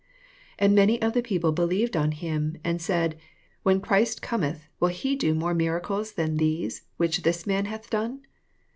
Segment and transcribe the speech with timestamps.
[0.57, 3.19] 31 And many of the people be lieved on him, and said.
[3.61, 7.91] When Christ Cometh, will he do more mira cles than these which this man hath
[7.91, 8.21] done?